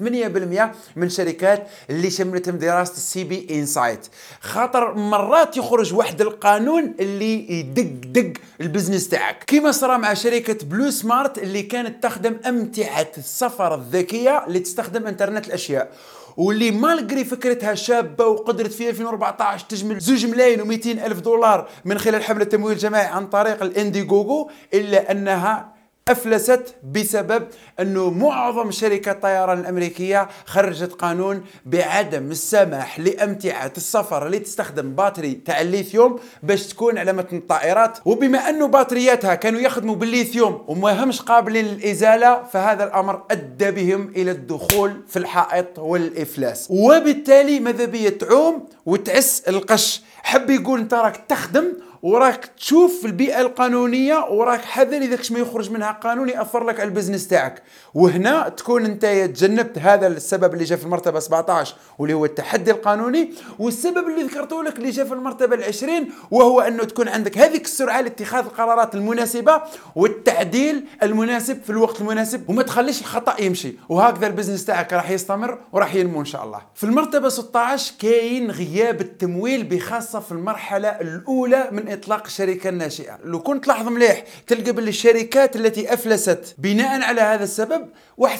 من 0.96 1.10
شركات 1.10 1.68
اللي 1.90 2.10
شملتهم 2.10 2.58
دراسة 2.58 2.94
ال 2.94 3.24
CB 3.24 3.48
Insights 3.52 4.08
خاطر 4.42 4.94
مرات 4.94 5.58
يخرج 5.58 5.94
واحد 5.94 6.22
القانون 6.22 6.96
اللي 7.00 7.60
يدق 7.60 7.92
دق 8.06 8.34
ال 8.62 8.67
business 8.67 9.10
تاعك. 9.10 9.44
كيما 9.44 9.72
صرا 9.72 9.98
مع 9.98 10.14
شركة 10.14 10.66
Bluesmart 10.66 11.38
اللي 11.38 11.64
كانت 11.64 12.04
تخدم 12.04 12.38
أمتعة 12.48 13.08
السفر 13.18 13.76
الذكية 13.76 14.46
اللي 14.48 14.60
تستخدم 14.60 15.08
إنترنت 15.08 15.48
الأشياء. 15.48 15.92
واللي 16.38 16.72
malgré 16.72 17.26
فكرتها 17.26 17.76
شابة 17.76 18.26
وقدرت 18.26 18.72
في 18.72 18.90
2014 18.90 19.66
تجمل 19.66 20.00
زوج 20.00 20.26
ملايين 20.26 20.60
و200 20.60 20.88
ألف 20.88 21.20
دولار 21.20 21.70
من 21.86 21.98
خلال 21.98 22.24
حملة 22.24 22.44
تمويل 22.46 22.78
جماعي 22.78 23.06
عن 23.06 23.28
طريق 23.28 23.64
ال 23.64 24.04
Indiegogo 24.04 24.50
إلا 24.74 25.12
أنها 25.12 25.77
أفلست 26.10 26.76
بسبب 26.92 27.48
أنه 27.80 28.10
معظم 28.10 28.72
شركات 28.72 29.16
الطيران 29.16 29.60
الأمريكية 29.60 30.28
خرجت 30.46 30.94
قانون 30.94 31.44
بعدم 31.66 32.32
السماح 32.32 33.00
لامتعه 33.00 33.72
السفر 33.78 34.26
اللي 34.26 34.40
تستخدم 34.40 34.96
batterie 34.96 35.34
تاع 35.34 35.62
الليثيوم 35.62 36.20
باش 36.44 36.68
تكون 36.68 36.98
على 36.98 37.14
متن 37.14 37.38
الطائرات. 37.38 37.98
وبما 38.06 38.50
انه 38.50 38.68
باترياتها 38.68 39.36
كانوا 39.36 39.60
يخدموا 39.60 39.96
بالليثيوم 39.96 40.64
وما 40.68 41.04
همش 41.04 41.22
قابلين 41.22 41.66
للإزالة 41.66 42.44
فهذا 42.44 42.84
الأمر 42.84 43.24
أدى 43.32 43.72
بهم 43.72 44.12
إلى 44.16 44.32
الدخول 44.32 45.02
في 45.08 45.20
الحائط 45.20 45.80
والإفلاس. 45.80 46.68
وبالتالي 46.70 47.60
ماذا 47.60 47.86
بيا 47.86 48.10
تعوم 48.10 48.70
وتعس 48.86 49.44
القش. 49.48 50.02
حب 50.24 50.50
يقول 50.50 50.80
أنت 50.80 50.94
راك 50.94 51.18
تخدم 51.28 51.74
وراك 52.02 52.46
تشوف 52.46 53.02
في 53.02 53.08
البيئة 53.08 53.42
القانونية 53.42 54.26
وراك 54.30 54.62
حذر 54.62 54.98
إذا 54.98 55.18
ما 55.32 55.40
يخرج 55.40 55.72
منها 55.72 55.92
قانون 55.92 56.30
ياثر 56.30 56.64
لك 56.64 56.80
على 56.80 56.90
ال 56.90 56.94
business 56.94 57.28
تاعك. 57.28 57.64
وهنا 57.94 58.50
تكون 58.50 58.86
أنت 58.86 59.06
تجنبت 59.06 59.78
هذا 59.78 60.08
السبب 60.08 60.54
اللي 60.54 60.64
جاء 60.64 60.78
في 60.78 60.86
المرتبة 60.86 61.20
17 61.20 61.76
واللي 62.00 62.14
هو 62.14 62.26
التحدي 62.26 62.72
القانوني 62.72 63.34
والسبب 63.60 64.08
اللي 64.08 64.24
ذكرته 64.24 64.64
لك 64.64 64.78
اللي 64.78 64.90
جاء 64.90 65.06
في 65.06 65.14
المرتبة 65.14 65.56
ال 65.56 65.64
20 65.64 66.10
وهو 66.32 66.62
أنه 66.62 66.84
تكون 66.84 67.08
عندك 67.08 67.38
هذيك 67.38 67.66
السرعة 67.66 68.02
لاتخاذ 68.02 68.46
القرارات 68.46 68.96
المناسبة 68.96 69.62
والتعديل 69.96 70.86
المناسب 71.04 71.62
في 71.64 71.70
الوقت 71.70 72.02
المناسب 72.02 72.50
وما 72.50 72.64
تخليش 72.64 73.02
الخطأ 73.02 73.42
يمشي. 73.42 73.76
وهكذا 73.90 74.28
ال 74.28 74.32
business 74.32 74.66
تاعك 74.66 74.94
راح 74.94 75.10
يستمر 75.10 75.60
وراح 75.72 75.96
ينمو 75.96 76.20
إن 76.20 76.26
شاء 76.26 76.44
الله. 76.44 76.62
في 76.76 76.84
المرتبة 76.84 77.30
16 77.30 77.94
كاين 78.00 78.52
غياب 78.52 79.02
التمويل 79.02 79.64
بخاصة 79.64 80.20
في 80.20 80.32
المرحلة 80.32 80.88
الأولى 80.88 81.70
من 81.72 81.87
من 81.88 81.94
إطلاق 81.94 82.26
الشركة 82.26 82.70
الناشئه 82.70 83.20
لو 83.24 83.40
كنت 83.40 83.64
تلاحظ 83.64 83.88
مليح 83.88 84.24
تلقى 84.48 84.72
باللي 84.72 84.90
الشركات 84.90 85.56
التي 85.56 85.94
أفلست 85.94 86.56
بناء 86.58 87.02
على 87.02 87.22
هذا 87.22 87.44
السبب 87.44 87.88
واحد 88.18 88.40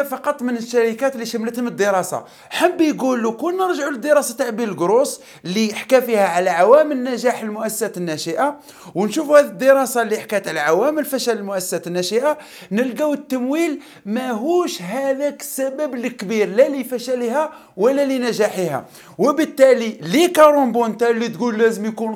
8% 0.00 0.02
فقط 0.02 0.42
من 0.42 0.56
الشركات 0.56 1.14
اللي 1.14 1.26
شملتهم 1.26 1.66
الدراسة. 1.66 2.24
حب 2.50 2.80
يقول 2.80 3.20
لو 3.20 3.36
كنا 3.36 3.66
نرجعوا 3.66 3.90
للدراسه 3.90 4.36
تاع 4.36 4.50
Bill 4.50 4.76
Gross 4.76 5.20
اللي 5.44 5.74
حكى 5.74 6.00
فيها 6.00 6.28
على 6.28 6.50
عوامل 6.50 7.04
نجاح 7.04 7.42
المؤسسات 7.42 7.96
الناشئة 7.96 8.60
ونشوفوا 8.94 9.38
هذه 9.38 9.46
الدراسة 9.46 10.02
اللي 10.02 10.18
حكت 10.18 10.48
على 10.48 10.60
عوامل 10.60 11.04
فشل 11.04 11.36
المؤسسات 11.38 11.86
الناشئة 11.86 12.38
نلقاو 12.72 13.12
التمويل 13.12 13.80
ماهوش 14.06 14.82
هذاك 14.82 15.40
السبب 15.40 15.94
الكبير 15.94 16.48
لا 16.48 16.68
لفشلها 16.68 17.52
ولا 17.76 18.04
لنجاحها. 18.04 18.84
وبالتالي 19.18 19.98
لي 20.02 20.28
كارومبونتا 20.28 21.10
اللي 21.10 21.28
تقول 21.28 21.58
لازم 21.58 21.86
يكون 21.86 22.12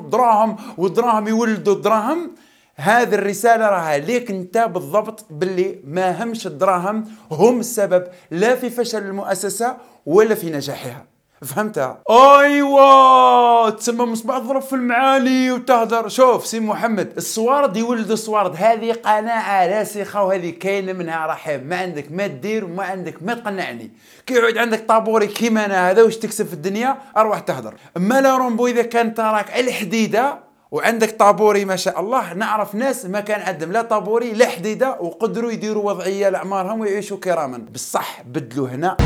دراهم 0.55 0.73
والدراهم 0.77 1.27
يولدوا 1.27 1.73
الدراهم 1.73 2.31
هذه 2.75 3.15
الرسالة 3.15 3.69
راها 3.69 3.97
ليك 3.97 4.31
انت 4.31 4.57
بالضبط 4.57 5.25
باللي 5.29 5.79
ما 5.83 6.23
همش 6.23 6.47
الدراهم 6.47 7.05
هم 7.31 7.59
السبب 7.59 8.03
لا 8.31 8.55
في 8.55 8.69
فشل 8.69 8.97
المؤسسة 8.97 9.77
ولا 10.05 10.35
في 10.35 10.49
نجاحها. 10.49 11.05
فهمتها 11.41 12.01
ايوا 12.09 13.69
تسمى 13.69 14.05
مصباح 14.05 14.37
ضرب 14.37 14.61
في 14.61 14.73
المعالي 14.73 15.51
وتهدر. 15.51 16.07
شوف 16.07 16.47
سي 16.47 16.59
محمد 16.59 17.13
الصوارد 17.17 17.77
يولد 17.77 18.11
الصوارد 18.11 18.55
هذه 18.55 18.91
قناعة 18.91 19.67
راسخة 19.67 20.23
وهذه 20.23 20.49
كاينة 20.49 20.93
منها 20.93 21.25
رحيم 21.27 21.63
ما 21.63 21.77
عندك 21.77 22.11
ما 22.11 22.27
دير 22.27 22.65
وما 22.65 22.83
عندك 22.83 23.23
ما 23.23 23.33
تقنعني. 23.33 23.91
كي 24.25 24.33
يعود 24.33 24.57
عندك 24.57 24.85
طابوري 24.87 25.27
كيما 25.27 25.65
أنا 25.65 25.91
هذا 25.91 26.03
واش 26.03 26.17
تكسب 26.17 26.45
في 26.45 26.53
الدنيا؟ 26.53 26.97
أروح 27.17 27.39
تهدر. 27.39 27.73
أما 27.97 28.21
لا 28.21 28.37
رومبو 28.37 28.67
إذا 28.67 28.81
كان 28.81 29.13
تراك 29.13 29.51
على 29.51 29.67
الحديدة 29.67 30.44
وعندك 30.75 31.11
طابوري 31.11 31.65
ما 31.65 31.75
شاء 31.75 31.99
الله 31.99 32.33
نعرف 32.33 32.75
ناس 32.75 33.05
ما 33.05 33.19
كان 33.19 33.41
عندهم 33.41 33.71
لا 33.71 33.81
طابوري 33.81 34.33
لا 34.33 34.45
حديدة 34.45 34.97
وقدروا 34.99 35.51
يديروا 35.51 35.91
وضعية 35.91 36.29
لأعمارهم 36.29 36.79
ويعيشوا 36.79 37.17
كراما. 37.17 37.57
بصح 37.57 38.21
بدلوا 38.21 38.67
هنا. 38.67 38.97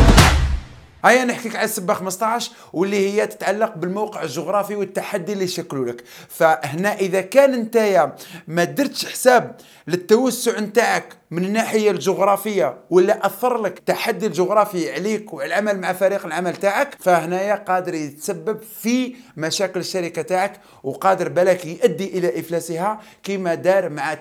هيا 1.06 1.26
نحكيك 1.26 1.56
على 1.56 1.66
السبه 1.66 1.94
15 1.94 2.52
واللي 2.74 3.10
هي 3.10 3.28
تتعلق 3.28 3.76
بالموقع 3.76 4.24
الجغرافي 4.24 4.76
والتحدي 4.76 5.34
اللي 5.34 5.44
يشكلوا 5.44 5.86
لك. 5.86 6.04
فهنا 6.30 6.96
إذا 6.96 7.22
كان 7.22 7.54
أنت 7.54 8.08
ما 8.48 8.64
درتش 8.64 9.06
حساب 9.06 9.56
للتوسع 9.88 10.60
نتاعك 10.60 11.19
من 11.32 11.46
الناحية 11.46 11.92
الجغرافية 11.92 12.78
ولا 12.90 13.26
أثر 13.26 13.62
لك 13.62 13.78
التحدي 13.78 14.26
الجغرافي 14.26 14.92
عليك 14.92 15.34
والعمل 15.34 15.80
مع 15.80 15.94
فريق 15.94 16.26
العمل 16.26 16.56
تاعك 16.56 16.96
فهنايا 17.00 17.56
قادر 17.56 17.94
يتسبب 17.94 18.60
في 18.82 19.16
مشاكل 19.38 19.80
الشركة 19.80 20.22
تاعك 20.22 20.60
وقادر 20.84 21.30
بالك 21.30 21.66
يؤدي 21.66 22.18
إلى 22.18 22.40
إفلاسها 22.40 23.00
كما 23.24 23.56
دار 23.56 23.90
مع 23.90 24.16
9% 24.16 24.18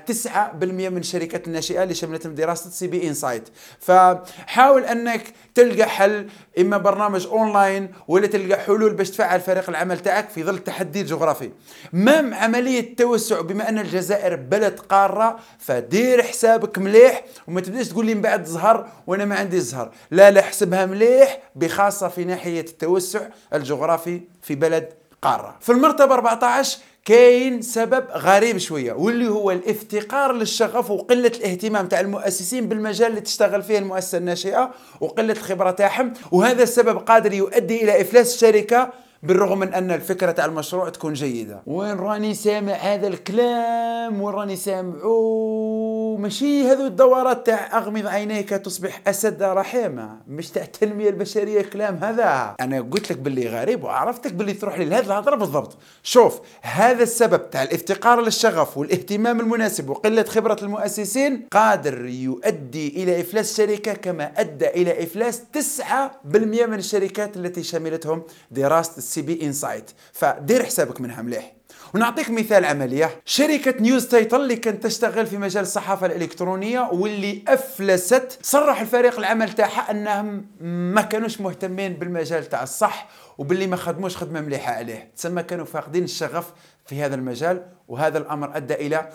من 0.62 0.96
الشركات 0.96 1.46
الناشئة 1.46 1.82
اللي 1.82 1.94
شملتهم 1.94 2.34
دراسة 2.34 2.70
CB 2.70 3.08
Insights. 3.08 3.48
فحاول 3.80 4.84
أنك 4.84 5.22
تلقى 5.54 5.88
حل 5.88 6.28
إما 6.58 6.78
برنامج 6.78 7.26
أونلاين 7.26 7.92
ولا 8.08 8.26
تلقى 8.26 8.60
حلول 8.60 8.94
باش 8.94 9.10
تفعل 9.10 9.40
فريق 9.40 9.68
العمل 9.68 9.98
تاعك 9.98 10.28
في 10.28 10.44
ظل 10.44 10.54
التحدي 10.54 11.00
الجغرافي. 11.00 11.50
même 11.92 12.34
عملية 12.34 12.80
التوسع 12.80 13.40
بما 13.40 13.68
أن 13.68 13.78
الجزائر 13.78 14.36
بلد 14.36 14.78
قارة 14.80 15.38
فدير 15.58 16.22
حسابك 16.22 16.78
مليح 16.98 17.24
وما 17.48 17.60
تبداش 17.60 17.88
تقول 17.88 18.06
لي 18.06 18.14
من 18.14 18.20
بعد 18.20 18.44
زهر 18.44 18.88
وأنا 19.06 19.24
ما 19.24 19.36
عندي 19.36 19.60
زهر. 19.60 19.90
لا 20.10 20.30
لا 20.30 20.42
حسبها 20.42 20.86
مليح 20.86 21.38
بخاصة 21.56 22.08
في 22.08 22.24
ناحية 22.24 22.60
التوسع 22.60 23.20
الجغرافي 23.54 24.20
في 24.42 24.54
بلد 24.54 24.88
قارة. 25.22 25.56
في 25.60 25.72
المرتبة 25.72 26.14
14 26.14 26.78
كاين 27.04 27.62
سبب 27.62 28.04
غريب 28.10 28.58
شوية 28.58 28.92
واللي 28.92 29.28
هو 29.28 29.50
الافتقار 29.50 30.32
للشغف 30.32 30.90
وقلة 30.90 31.32
الاهتمام 31.36 31.88
تاع 31.88 32.00
المؤسسين 32.00 32.68
بالمجال 32.68 33.10
اللي 33.10 33.20
تشتغل 33.20 33.62
فيه 33.62 33.78
المؤسسة 33.78 34.18
الناشئة 34.18 34.70
وقلة 35.00 35.32
الخبرة 35.32 35.70
تاعهم 35.70 36.12
وهذا 36.32 36.62
السبب 36.62 36.98
قادر 36.98 37.32
يؤدي 37.32 37.84
إلى 37.84 38.00
إفلاس 38.00 38.34
الشركة 38.34 38.90
بالرغم 39.22 39.58
من 39.58 39.74
أن 39.74 39.90
الفكرة 39.90 40.30
تاع 40.30 40.44
المشروع 40.44 40.88
تكون 40.88 41.12
جيدة. 41.12 41.62
وين 41.66 41.96
راني 41.96 42.34
سامع 42.34 42.72
هذا 42.72 43.06
الكلام؟ 43.06 44.22
وين 44.22 44.34
راني 44.34 44.56
سامعو 44.56 46.16
ماشي 46.16 46.68
هذو 46.68 46.86
الدورات 46.86 47.46
تاع 47.46 47.78
أغمض 47.78 48.06
عينيك 48.06 48.48
تصبح 48.48 49.00
أسد 49.06 49.42
رحيمة. 49.42 50.18
مش 50.28 50.50
تاع 50.50 50.62
التنمية 50.62 51.08
البشرية 51.08 51.60
الكلام 51.60 51.96
هذا. 51.96 52.54
أنا 52.60 52.80
قلت 52.80 53.12
لك 53.12 53.18
باللي 53.18 53.48
غريب 53.48 53.84
وعرفتك 53.84 54.32
باللي 54.32 54.52
تروح 54.52 54.78
لي 54.78 54.84
لهذه 54.84 55.06
الهضرة 55.06 55.36
بالضبط. 55.36 55.76
شوف 56.02 56.40
هذا 56.62 57.02
السبب 57.02 57.50
تاع 57.50 57.62
الافتقار 57.62 58.20
للشغف 58.20 58.78
والاهتمام 58.78 59.40
المناسب 59.40 59.90
وقلة 59.90 60.22
خبرة 60.22 60.56
المؤسسين 60.62 61.46
قادر 61.52 62.06
يؤدي 62.06 63.02
إلى 63.02 63.20
إفلاس 63.20 63.56
شركة 63.56 63.92
كما 63.92 64.32
أدى 64.36 64.68
إلى 64.68 65.02
إفلاس 65.04 65.42
9% 65.52 66.36
من 66.66 66.74
الشركات 66.74 67.36
التي 67.36 67.62
شملتهم 67.62 68.22
دراسة 68.50 68.98
ال 69.08 69.22
CB 69.22 69.46
Insights 69.46 69.90
فدير 70.12 70.64
حسابك 70.64 71.00
منها 71.00 71.22
مليح. 71.22 71.52
ونعطيك 71.94 72.30
مثال 72.30 72.64
عملية. 72.64 73.20
شركة 73.24 73.74
NewsTilt 73.80 74.40
اللي 74.40 74.56
كانت 74.56 74.82
تشتغل 74.82 75.26
في 75.26 75.38
مجال 75.38 75.62
الصحافة 75.62 76.06
الإلكترونية 76.06 76.80
واللي 76.92 77.44
أفلست 77.48 78.38
صرح 78.42 78.80
الفريق 78.80 79.18
العمل 79.18 79.52
تاعها 79.52 79.90
أنهم 79.90 80.46
ما 80.94 81.02
كانوش 81.02 81.40
مهتمين 81.40 81.92
بالمجال 81.92 82.48
تاع 82.48 82.62
الصح 82.62 83.08
وباللي 83.38 83.66
ما 83.66 83.76
خدموش 83.76 84.16
خدمة 84.16 84.40
مليحة 84.40 84.72
عليه. 84.72 85.12
تسمى 85.16 85.42
كانوا 85.42 85.64
فاقدين 85.64 86.04
الشغف 86.04 86.52
في 86.86 87.02
هذا 87.02 87.14
المجال 87.14 87.66
وهذا 87.88 88.18
الأمر 88.18 88.56
أدى 88.56 88.74
إلى 88.74 89.08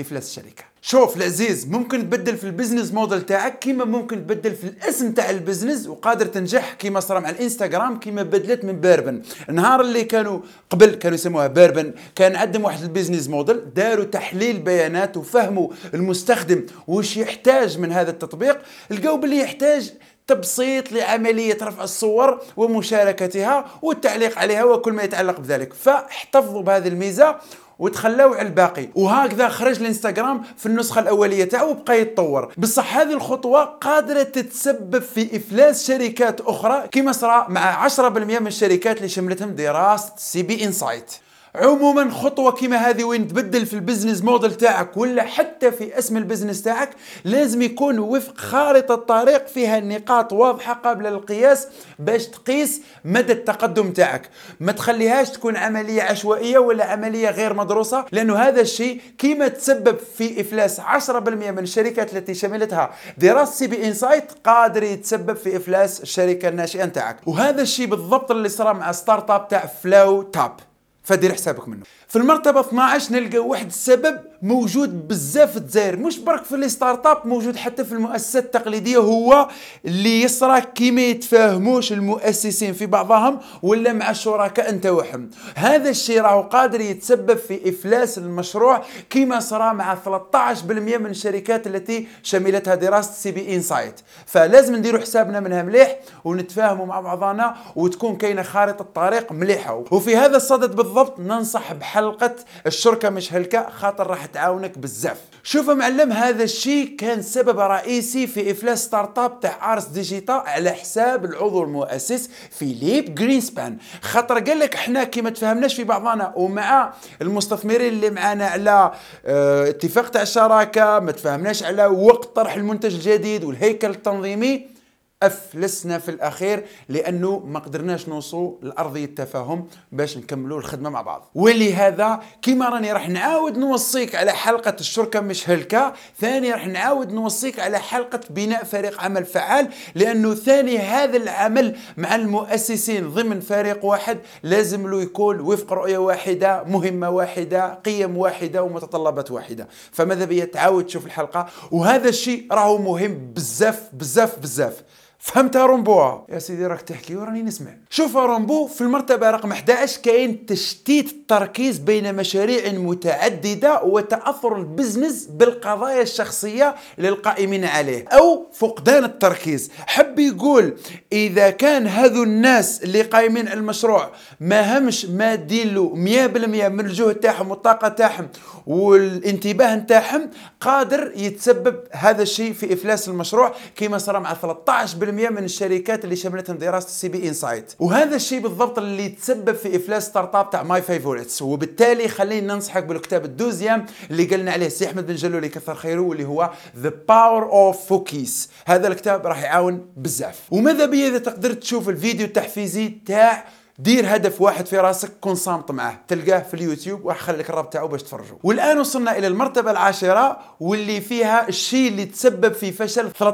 افلاس 0.00 0.28
الشركة. 0.28 0.64
شوف 0.82 1.16
العزيز 1.16 1.68
ممكن 1.68 2.10
تبدل 2.10 2.36
في 2.36 2.44
ال 2.44 2.49
business 2.49 2.92
model 2.92 3.22
تاعك 3.22 3.58
كيما 3.58 3.84
ممكن 3.84 4.26
تبدل 4.26 4.54
في 4.54 4.64
الاسم 4.64 5.12
تاع 5.12 5.30
ال 5.30 5.36
business 5.36 5.86
وقادر 5.86 6.26
تنجح 6.26 6.72
كيما 6.72 7.00
صرا 7.00 7.20
مع 7.20 7.30
الانستغرام 7.30 7.98
كيما 7.98 8.22
بدلت 8.22 8.64
من 8.64 8.80
Burbn. 8.80 9.22
النهار 9.48 9.80
اللي 9.80 10.04
كانوا 10.04 10.40
قبل 10.70 10.86
كانوا 10.86 11.14
يسموها 11.14 11.46
Burbn 11.46 11.94
كان 12.14 12.36
عندهم 12.36 12.64
واحد 12.64 12.82
ال 12.82 12.87
business 12.87 13.28
model 13.28 13.74
داروا 13.74 14.04
تحليل 14.04 14.58
بيانات 14.58 15.16
وفهموا 15.16 15.68
المستخدم 15.94 16.66
وش 16.86 17.16
يحتاج 17.16 17.78
من 17.78 17.92
هذا 17.92 18.10
التطبيق. 18.10 18.58
لقوا 18.90 19.16
باللي 19.16 19.38
يحتاج 19.38 19.92
تبسيط 20.26 20.92
لعملية 20.92 21.58
رفع 21.62 21.84
الصور 21.84 22.42
ومشاركتها 22.56 23.64
والتعليق 23.82 24.38
عليها 24.38 24.64
وكل 24.64 24.92
ما 24.92 25.02
يتعلق 25.02 25.40
بذلك. 25.40 25.72
فاحتفظوا 25.72 26.62
بهذه 26.62 26.88
الميزة 26.88 27.36
وتخلاو 27.80 28.34
على 28.34 28.48
الباقي. 28.48 28.88
وهكذا 28.94 29.48
خرج 29.48 29.80
الانستغرام 29.80 30.42
في 30.56 30.66
النسخة 30.66 31.00
الأولية 31.00 31.44
تاعو 31.44 31.70
وبقى 31.70 32.00
يتطور. 32.00 32.52
بصح 32.58 32.96
هذه 32.96 33.12
الخطوة 33.12 33.64
قادرة 33.64 34.22
تتسبب 34.22 35.02
في 35.02 35.36
إفلاس 35.36 35.86
شركات 35.86 36.40
أخرى 36.40 36.88
كما 36.92 37.12
صرا 37.12 37.46
مع 37.48 37.88
10% 37.88 38.00
من 38.40 38.46
الشركات 38.46 38.96
اللي 38.96 39.08
شملتهم 39.08 39.50
دراسة 39.50 40.12
CB 40.16 40.64
Insights. 40.64 41.12
عموما 41.54 42.10
خطوة 42.10 42.52
كيما 42.52 42.76
هذه 42.76 43.04
وين 43.04 43.28
تبدل 43.28 43.66
في 43.66 43.74
ال 43.74 43.79
business 43.79 44.22
model 44.22 44.54
تاعك 44.54 44.96
ولا 44.96 45.22
حتى 45.22 45.72
في 45.72 45.98
اسم 45.98 46.16
ال 46.16 46.21
business 46.21 46.62
تاعك 46.62 46.90
لازم 47.24 47.62
يكون 47.62 47.98
وفق 47.98 48.38
خارطة 48.38 48.94
طريق 48.94 49.46
فيها 49.46 49.80
نقاط 49.80 50.32
واضحة 50.32 50.72
قابلة 50.72 51.10
للقياس 51.10 51.68
باش 51.98 52.26
تقيس 52.26 52.82
مدى 53.04 53.32
التقدم 53.32 53.92
تاعك. 53.92 54.30
ما 54.60 54.72
تخليهاش 54.72 55.30
تكون 55.30 55.56
عملية 55.56 56.02
عشوائية 56.02 56.58
ولا 56.58 56.84
عملية 56.84 57.30
غير 57.30 57.54
مدروسة 57.54 58.04
لأنه 58.12 58.36
هذا 58.36 58.60
الشيء 58.60 59.00
كيما 59.18 59.48
تسبب 59.48 59.96
في 60.18 60.40
إفلاس 60.40 60.80
10% 60.80 61.10
من 61.50 61.58
الشركات 61.58 62.16
التي 62.16 62.34
شملتها. 62.34 62.90
دراسة 63.18 63.52
CB 63.52 63.86
Insights 63.86 64.32
قادر 64.44 64.82
يتسبب 64.82 65.36
في 65.36 65.56
إفلاس 65.56 66.00
الشركة 66.02 66.48
الناشئة 66.48 66.84
تاعك. 66.84 67.16
وهذا 67.26 67.62
الشيء 67.62 67.86
بالضبط 67.86 68.30
اللي 68.30 68.48
صار 68.48 68.74
مع 68.74 68.92
start-up 68.92 69.48
تاع 69.48 69.66
Flowtab 69.66 70.69
فدير 71.02 71.32
حسابك 71.34 71.68
منه. 71.68 71.82
في 72.08 72.16
المرتبة 72.16 72.60
12 72.60 73.12
نلقى 73.12 73.38
واحد 73.38 73.66
السبب 73.66 74.20
موجود 74.42 75.08
بزاف 75.08 75.56
الجزائر. 75.56 75.96
مش 75.96 76.18
برك 76.18 76.44
في 76.44 76.54
ال 76.54 77.06
start-up 77.06 77.26
موجود 77.26 77.56
حتى 77.56 77.84
في 77.84 77.92
المؤسسات 77.92 78.44
التقليدية. 78.44 78.98
هو 78.98 79.48
اللي 79.84 80.22
يصرى 80.22 80.60
كي 80.60 80.90
ما 80.90 81.02
يتفاهموش 81.02 81.92
المؤسسين 81.92 82.72
في 82.72 82.86
بعضهم 82.86 83.38
ولا 83.62 83.92
مع 83.92 84.10
الشركاء 84.10 84.72
نتاعهم 84.74 85.30
هذا 85.54 85.90
الشيء 85.90 86.20
راهو 86.20 86.42
قادر 86.42 86.80
يتسبب 86.80 87.36
في 87.36 87.68
إفلاس 87.68 88.18
المشروع 88.18 88.82
كما 89.10 89.40
صرا 89.40 89.72
مع 89.72 89.94
13% 89.94 90.64
من 90.98 91.06
الشركات 91.06 91.66
التي 91.66 92.08
شملتها 92.22 92.74
دراسة 92.74 93.12
CB 93.12 93.54
Insights. 93.54 94.00
فلازم 94.26 94.76
نديروا 94.76 95.00
حسابنا 95.00 95.40
منها 95.40 95.62
مليح 95.62 95.96
ونتفاهموا 96.24 96.86
مع 96.86 97.00
بعضنا 97.00 97.56
وتكون 97.76 98.16
كاينة 98.16 98.42
خارطة 98.42 98.84
طريق 98.94 99.32
مليحة. 99.32 99.84
وفي 99.90 100.16
هذا 100.16 100.36
الصدد 100.36 100.76
بالضبط 100.76 100.89
بالضبط 100.90 101.18
ننصح 101.18 101.72
بحلقة 101.72 102.36
الشركة 102.66 103.10
مش 103.10 103.32
هلكة 103.34 103.70
خاطر 103.70 104.06
راح 104.06 104.26
تعاونك 104.26 104.78
بزاف. 104.78 105.16
شوف 105.42 105.70
معلم 105.70 106.12
هذا 106.12 106.44
الشيء 106.44 106.96
كان 106.96 107.22
سبب 107.22 107.58
رئيسي 107.58 108.26
في 108.26 108.50
إفلاس 108.50 108.84
start-up 108.84 109.40
تاع 109.40 109.72
ArsDigita 109.72 110.34
على 110.34 110.70
حساب 110.70 111.24
العضو 111.24 111.62
المؤسس 111.64 112.30
فيليب 112.58 113.14
جرينسبان. 113.14 113.76
خاطر 114.02 114.38
قال 114.38 114.58
لك 114.58 114.74
إحنا 114.74 115.04
كي 115.04 115.22
ما 115.22 115.30
تفهمناش 115.30 115.74
في 115.74 115.84
بعضنا 115.84 116.32
ومع 116.36 116.92
المستثمرين 117.22 117.92
اللي 117.92 118.10
معنا 118.10 118.46
على 118.46 118.92
آه 119.26 119.68
اتفاق 119.68 120.08
تاع 120.08 120.22
الشراكة 120.22 120.98
ما 120.98 121.12
تفهمناش 121.12 121.62
على 121.62 121.86
وقت 121.86 122.36
طرح 122.36 122.54
المنتج 122.54 122.94
الجديد 122.94 123.44
والهيكل 123.44 123.90
التنظيمي 123.90 124.79
أفلسنا 125.22 125.98
في 125.98 126.08
الأخير 126.10 126.64
لأنه 126.88 127.38
ما 127.38 127.58
قدرناش 127.58 128.08
نوصلوا 128.08 128.54
لارضيه 128.62 129.04
التفاهم 129.04 129.66
باش 129.92 130.16
نكملوا 130.16 130.58
الخدمة 130.58 130.90
مع 130.90 131.02
بعض. 131.02 131.30
ولهذا 131.34 132.20
كما 132.42 132.68
راني 132.68 132.92
راح 132.92 133.08
نعاود 133.08 133.58
نوصيك 133.58 134.14
على 134.14 134.32
حلقة 134.32 134.76
الشركة 134.80 135.20
مش 135.20 135.50
هلكة 135.50 135.92
ثاني 136.20 136.52
راح 136.52 136.66
نعاود 136.66 137.12
نوصيك 137.12 137.60
على 137.60 137.78
حلقة 137.78 138.20
بناء 138.30 138.64
فريق 138.64 139.00
عمل 139.00 139.24
فعال 139.24 139.68
لأنه 139.94 140.34
ثاني 140.34 140.78
هذا 140.78 141.16
العمل 141.16 141.76
مع 141.96 142.14
المؤسسين 142.14 143.10
ضمن 143.10 143.40
فريق 143.40 143.84
واحد 143.84 144.18
لازم 144.42 144.90
له 144.90 145.02
يكون 145.02 145.40
وفق 145.40 145.72
رؤية 145.72 145.98
واحدة 145.98 146.64
مهمة 146.64 147.10
واحدة 147.10 147.74
قيم 147.74 148.16
واحدة 148.16 148.62
ومتطلبات 148.62 149.30
واحدة. 149.30 149.68
فماذا 149.92 150.24
بيا؟ 150.24 150.44
تعاود 150.44 150.86
تشوف 150.86 151.06
الحلقة. 151.06 151.46
وهذا 151.70 152.08
الشيء 152.08 152.46
راهو 152.52 152.78
مهم 152.78 153.32
بزاف 153.34 153.88
بزاف 153.92 154.38
بزاف. 154.38 154.82
فهمت 155.22 155.56
رومبو 155.56 156.18
يا 156.28 156.38
سيدي 156.38 156.66
راك 156.66 156.82
تحكي 156.82 157.16
وراني 157.16 157.42
نسمع. 157.42 157.70
شوف 157.90 158.16
رومبو 158.16 158.66
في 158.66 158.80
المرتبة 158.80 159.30
رقم 159.30 159.52
11 159.52 160.00
كاين 160.02 160.46
تشتيت 160.46 161.10
التركيز 161.10 161.78
بين 161.78 162.14
مشاريع 162.14 162.72
متعددة 162.72 163.82
وتأثر 163.82 164.56
ال 164.56 164.64
business 164.64 165.26
بالقضايا 165.26 166.02
الشخصية 166.02 166.74
للقائمين 166.98 167.64
عليه 167.64 168.04
أو 168.08 168.46
فقدان 168.52 169.04
التركيز. 169.04 169.70
حب 169.86 170.18
يقول 170.18 170.76
إذا 171.12 171.50
كان 171.50 171.86
هذو 171.86 172.22
الناس 172.22 172.82
اللي 172.84 173.02
قايمين 173.02 173.48
على 173.48 173.60
المشروع 173.60 174.10
ما 174.40 174.78
همش 174.78 175.06
مادين 175.06 175.74
له 175.74 175.88
100% 175.94 176.68
من 176.68 176.80
الجهد 176.80 177.14
تاعهم 177.14 177.50
والطاقة 177.50 177.88
تاعهم 177.88 178.28
والانتباه 178.66 179.76
نتاعهم 179.76 180.30
قادر 180.60 181.12
يتسبب 181.16 181.76
هذا 181.92 182.22
الشيء 182.22 182.52
في 182.52 182.72
إفلاس 182.72 183.08
المشروع 183.08 183.52
كما 183.76 183.98
صار 183.98 184.20
مع 184.20 184.34
13 184.34 185.09
من 185.10 185.44
الشركات 185.44 186.04
اللي 186.04 186.16
شملتهم 186.16 186.58
دراسة 186.58 186.86
ال 186.86 187.08
CB 187.08 187.28
Insights 187.28 187.72
وهذا 187.78 188.16
الشيء 188.16 188.40
بالضبط 188.40 188.78
اللي 188.78 189.08
تسبب 189.08 189.54
في 189.54 189.76
إفلاس 189.76 190.06
start-up 190.06 190.50
تاع 190.50 190.62
My 190.62 190.82
Favorites 190.82 191.42
وبالتالي 191.42 192.08
خليني 192.08 192.46
ننصحك 192.46 192.84
بالكتاب 192.84 193.24
ال 193.24 193.31
deuxième 193.31 193.86
اللي 194.10 194.24
قلنا 194.24 194.52
عليه 194.52 194.68
سي 194.68 194.86
أحمد 194.86 195.06
بن 195.06 195.14
جلول 195.14 195.46
كثر 195.46 195.74
خيره 195.74 196.00
واللي 196.00 196.24
هو 196.24 196.50
The 196.76 196.92
Power 197.08 197.42
of 197.42 197.86
Focus 197.86 198.50
هذا 198.66 198.88
الكتاب 198.88 199.26
راح 199.26 199.42
يعاون 199.42 199.86
بزاف. 199.96 200.40
وماذا 200.50 200.86
بيا 200.86 201.08
إذا 201.08 201.18
تقدر 201.18 201.52
تشوف 201.52 201.88
الفيديو 201.88 202.26
التحفيزي 202.26 202.88
تاع 203.06 203.44
دير 203.82 204.16
هدف 204.16 204.40
واحد 204.40 204.66
في 204.66 204.78
راسك 204.78 205.10
كن 205.20 205.34
صامت 205.34 205.70
معه 205.70 206.00
تلقاه 206.08 206.38
في 206.38 206.54
اليوتيوب 206.54 207.04
وراح 207.04 207.30
لك 207.30 207.50
الرابط 207.50 207.72
تاعو 207.72 207.88
باش 207.88 208.02
تفرجوا 208.02 208.36
والآن 208.42 208.78
وصلنا 208.78 209.18
إلى 209.18 209.26
المرتبة 209.26 209.70
العاشرة 209.70 210.38
واللي 210.60 211.00
فيها 211.00 211.48
الشيء 211.48 211.88
اللي 211.88 212.04
تسبب 212.04 212.52
في 212.52 212.72
فشل 212.72 213.10
13% 213.10 213.24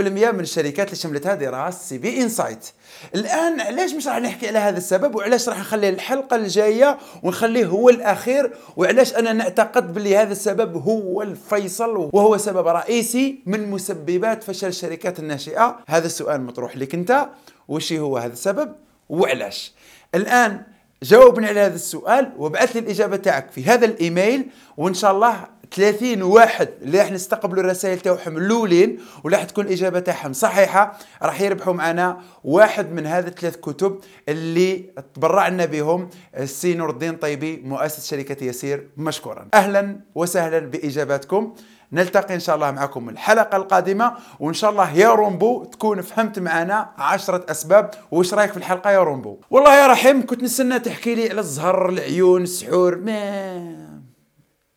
من 0.00 0.40
الشركات 0.40 0.86
اللي 0.86 0.96
شملتها 0.96 1.34
دراسه 1.34 1.78
CB 1.78 2.22
Insights. 2.22 2.66
الآن 3.14 3.60
علاش 3.60 3.92
مش 3.94 4.06
راح 4.06 4.18
نحكي 4.18 4.48
على 4.48 4.58
هذا 4.58 4.76
السبب 4.78 5.14
وعلاش 5.14 5.48
راح 5.48 5.58
نخلي 5.58 5.88
الحلقة 5.88 6.36
الجاية 6.36 6.98
ونخليه 7.22 7.66
هو 7.66 7.88
الأخير 7.88 8.52
وعلاش 8.76 9.14
أنا 9.14 9.32
نعتقد 9.32 9.94
باللي 9.94 10.16
هذا 10.16 10.32
السبب 10.32 10.76
هو 10.76 11.22
الفيصل 11.22 12.10
وهو 12.12 12.36
سبب 12.36 12.66
رئيسي 12.68 13.42
من 13.46 13.70
مسببات 13.70 14.42
فشل 14.44 14.68
الشركات 14.68 15.18
الناشئة؟ 15.18 15.76
هذا 15.88 16.06
السؤال 16.06 16.42
مطروح 16.42 16.76
لك 16.76 16.94
أنت. 16.94 17.26
وش 17.68 17.92
هو 17.92 18.18
هذا 18.18 18.32
السبب؟ 18.32 18.85
وعلاش؟ 19.08 19.72
الآن 20.14 20.62
جاوبني 21.02 21.46
على 21.46 21.60
هذا 21.60 21.74
السؤال 21.74 22.32
وابعث 22.36 22.76
لي 22.76 22.80
الإجابة 22.80 23.16
تاعك 23.16 23.50
في 23.50 23.64
هذا 23.64 23.86
الإيميل 23.86 24.46
وإن 24.76 24.94
شاء 24.94 25.12
الله 25.12 25.56
30 25.74 26.22
واحد 26.22 26.68
اللي 26.82 26.98
راح 26.98 27.12
نستقبلوا 27.12 27.62
الرسائل 27.62 28.00
تاعهم 28.00 28.36
الأولين 28.36 28.98
وراح 29.24 29.44
تكون 29.44 29.66
الإجابة 29.66 30.00
تاعهم 30.00 30.32
صحيحة 30.32 30.98
راح 31.22 31.40
يربحوا 31.40 31.72
معنا 31.72 32.20
واحد 32.44 32.92
من 32.92 33.06
هذه 33.06 33.26
الثلاث 33.26 33.56
كتب 33.56 34.00
اللي 34.28 34.76
تبرعنا 35.14 35.64
بهم 35.64 36.10
السي 36.36 36.74
نور 36.74 36.90
الدين 36.90 37.16
طيبي 37.16 37.56
مؤسس 37.56 38.10
شركة 38.10 38.44
يسير 38.44 38.88
مشكورا. 38.96 39.48
أهلا 39.54 40.00
وسهلا 40.14 40.58
بإجاباتكم. 40.58 41.54
نلتقي 41.92 42.34
إن 42.34 42.40
شاء 42.40 42.54
الله 42.54 42.70
معكم 42.70 43.08
الحلقة 43.08 43.56
القادمة 43.56 44.12
وإن 44.40 44.54
شاء 44.54 44.70
الله 44.70 44.96
يا 44.96 45.08
رومبو 45.08 45.64
تكون 45.64 46.00
فهمت 46.00 46.38
معنا 46.38 46.90
عشرة 46.98 47.50
أسباب 47.50 47.90
وإيش 48.10 48.34
رأيك 48.34 48.50
في 48.50 48.56
الحلقة 48.56 48.90
يا 48.90 49.02
رومبو؟ 49.02 49.38
والله 49.50 49.74
يا 49.74 49.86
رحيم 49.86 50.26
كنت 50.26 50.42
نستنى 50.42 50.78
تحكي 50.78 51.14
لي 51.14 51.30
على 51.30 51.40
الزهر 51.40 51.88
العيون 51.88 52.42
السحور 52.42 52.96
ما 52.96 53.96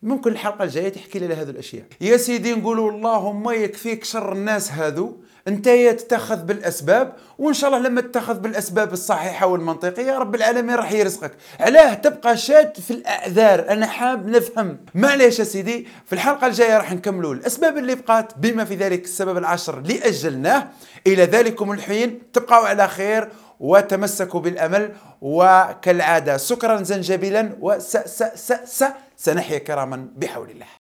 ممكن 0.02 0.32
الحلقة 0.32 0.63
الجاية 0.63 0.89
تحكي 0.89 1.19
لي 1.19 1.26
على 1.26 1.36
هذه 1.36 1.50
الأشياء. 1.50 1.86
يا 2.02 2.17
سيدي 2.17 2.54
نقولوا 2.56 2.91
اللهم 2.91 3.50
يكفيك 3.50 4.04
شر 4.04 4.34
الناس 4.34 4.72
هذو. 4.72 5.17
أنت 5.47 5.69
تتخذ 5.69 6.43
بالأسباب 6.43 7.13
وإن 7.38 7.54
شاء 7.54 7.69
الله 7.69 7.89
لما 7.89 8.02
تتخذ 8.02 8.39
بالأسباب 8.39 8.93
الصحيحة 8.93 9.47
والمنطقية 9.47 10.17
رب 10.17 10.36
العالمين 10.36 10.75
راح 10.75 10.91
يرزقك. 10.91 11.32
علاه 11.60 11.93
تبقى 11.93 12.38
شاد 12.38 12.78
في 12.80 12.91
الأعذار. 12.91 13.69
أنا 13.69 13.88
حاب 13.88 14.28
نفهم. 14.28 14.78
معليش 14.95 15.39
يا 15.39 15.43
سيدي 15.43 15.88
في 16.06 16.13
الحلقة 16.13 16.47
الجاية 16.47 16.78
راح 16.78 16.93
نكملوا 16.93 17.34
الأسباب 17.34 17.78
اللي 17.78 17.95
بقات. 17.95 18.38
بما 18.38 18.65
في 18.65 18.75
ذلك 18.75 19.04
السبب 19.04 19.38
العشر 19.38 19.78
اللي 19.78 19.99
أجلناه. 20.08 20.67
إلى 21.08 21.23
ذلكم 21.23 21.71
الحين. 21.71 22.32
تبقوا 22.34 22.67
على 22.67 22.88
خير 22.88 23.30
وتمسكوا 23.60 24.39
بالأمل 24.39 24.91
وكالعادة. 25.21 26.38
سكرا 26.38 26.84
زنجبيلا 26.84 27.58
وس 27.60 27.97
س 27.97 28.23
س 28.23 28.54
س 28.65 28.84
سنحيا 29.17 29.58
كراما 29.58 30.08
بحول 30.15 30.49
الله. 30.49 30.79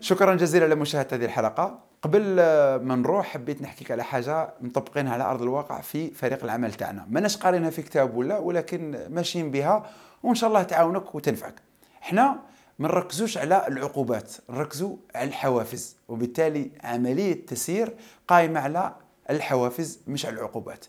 شكرا 0.00 0.34
جزيلا 0.34 0.74
لمشاهدة 0.74 1.16
هذه 1.16 1.24
الحلقة. 1.24 1.78
قبل 2.02 2.20
ما 2.82 2.94
نروح 2.96 3.26
حبيت 3.26 3.62
نحكيك 3.62 3.90
على 3.90 4.04
حاجة 4.04 4.54
مطبقينها 4.60 5.12
على 5.12 5.24
أرض 5.24 5.42
الواقع 5.42 5.80
في 5.80 6.10
فريق 6.10 6.44
العمل 6.44 6.74
تاعنا. 6.74 7.06
ماناش 7.10 7.36
قارينها 7.36 7.70
في 7.70 7.82
كتاب 7.82 8.16
ولا 8.16 8.38
ولكن 8.38 9.06
ماشيين 9.10 9.50
بها 9.50 9.86
وإن 10.22 10.34
شاء 10.34 10.48
الله 10.48 10.62
تعاونك 10.62 11.14
وتنفعك. 11.14 11.54
إحنا 12.02 12.38
ما 12.78 12.88
نركزوش 12.88 13.38
على 13.38 13.66
العقوبات 13.68 14.32
نركزوا 14.50 14.96
على 15.14 15.28
الحوافز 15.28 15.96
وبالتالي 16.08 16.70
عملية 16.84 17.32
التسيير 17.32 17.94
قائمة 18.28 18.60
على 18.60 18.94
الحوافز 19.30 20.00
مش 20.06 20.26
على 20.26 20.36
العقوبات. 20.36 20.86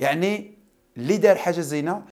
يعني 0.00 0.54
اللي 0.96 1.16
دار 1.16 1.36
حاجة 1.36 1.60
زينة 1.60 2.02